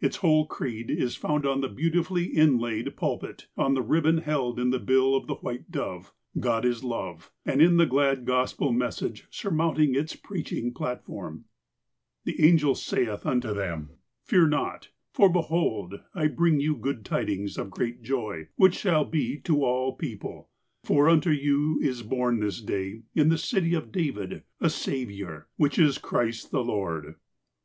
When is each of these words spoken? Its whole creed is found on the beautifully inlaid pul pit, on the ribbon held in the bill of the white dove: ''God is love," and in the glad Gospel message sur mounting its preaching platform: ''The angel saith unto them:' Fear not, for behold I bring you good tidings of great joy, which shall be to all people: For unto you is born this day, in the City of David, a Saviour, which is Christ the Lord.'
Its 0.00 0.18
whole 0.18 0.46
creed 0.46 0.88
is 0.88 1.16
found 1.16 1.44
on 1.44 1.62
the 1.62 1.68
beautifully 1.68 2.26
inlaid 2.26 2.96
pul 2.96 3.18
pit, 3.18 3.48
on 3.56 3.74
the 3.74 3.82
ribbon 3.82 4.18
held 4.18 4.56
in 4.56 4.70
the 4.70 4.78
bill 4.78 5.16
of 5.16 5.26
the 5.26 5.34
white 5.34 5.72
dove: 5.72 6.12
''God 6.36 6.64
is 6.64 6.84
love," 6.84 7.32
and 7.44 7.60
in 7.60 7.76
the 7.76 7.84
glad 7.84 8.24
Gospel 8.24 8.72
message 8.72 9.26
sur 9.32 9.50
mounting 9.50 9.96
its 9.96 10.14
preaching 10.14 10.72
platform: 10.72 11.46
''The 12.24 12.38
angel 12.40 12.76
saith 12.76 13.26
unto 13.26 13.52
them:' 13.52 13.90
Fear 14.28 14.46
not, 14.46 14.90
for 15.12 15.28
behold 15.28 16.02
I 16.14 16.28
bring 16.28 16.60
you 16.60 16.76
good 16.76 17.04
tidings 17.04 17.58
of 17.58 17.72
great 17.72 18.00
joy, 18.00 18.50
which 18.54 18.76
shall 18.76 19.04
be 19.04 19.40
to 19.40 19.64
all 19.64 19.92
people: 19.96 20.50
For 20.84 21.08
unto 21.08 21.30
you 21.30 21.80
is 21.82 22.04
born 22.04 22.38
this 22.38 22.62
day, 22.62 23.02
in 23.16 23.28
the 23.28 23.36
City 23.38 23.74
of 23.74 23.90
David, 23.90 24.44
a 24.60 24.70
Saviour, 24.70 25.48
which 25.56 25.80
is 25.80 25.98
Christ 25.98 26.52
the 26.52 26.62
Lord.' 26.62 27.16